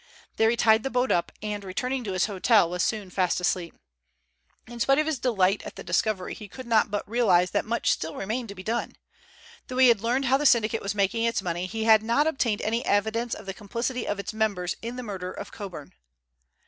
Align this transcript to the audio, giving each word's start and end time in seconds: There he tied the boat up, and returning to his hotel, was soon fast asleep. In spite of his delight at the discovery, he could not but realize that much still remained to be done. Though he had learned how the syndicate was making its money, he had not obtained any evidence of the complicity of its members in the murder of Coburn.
There 0.37 0.49
he 0.49 0.57
tied 0.57 0.81
the 0.81 0.89
boat 0.89 1.11
up, 1.11 1.31
and 1.43 1.63
returning 1.63 2.03
to 2.05 2.13
his 2.13 2.25
hotel, 2.25 2.67
was 2.67 2.81
soon 2.81 3.11
fast 3.11 3.39
asleep. 3.39 3.75
In 4.65 4.79
spite 4.79 4.97
of 4.97 5.05
his 5.05 5.19
delight 5.19 5.61
at 5.63 5.75
the 5.75 5.83
discovery, 5.83 6.33
he 6.33 6.47
could 6.47 6.65
not 6.65 6.89
but 6.89 7.07
realize 7.07 7.51
that 7.51 7.65
much 7.65 7.91
still 7.91 8.15
remained 8.15 8.49
to 8.49 8.55
be 8.55 8.63
done. 8.63 8.95
Though 9.67 9.77
he 9.77 9.89
had 9.89 10.01
learned 10.01 10.25
how 10.25 10.37
the 10.37 10.47
syndicate 10.47 10.81
was 10.81 10.95
making 10.95 11.25
its 11.25 11.43
money, 11.43 11.67
he 11.67 11.83
had 11.83 12.01
not 12.01 12.25
obtained 12.25 12.63
any 12.63 12.83
evidence 12.83 13.35
of 13.35 13.45
the 13.45 13.53
complicity 13.53 14.07
of 14.07 14.17
its 14.17 14.33
members 14.33 14.75
in 14.81 14.95
the 14.95 15.03
murder 15.03 15.31
of 15.31 15.51
Coburn. 15.51 15.93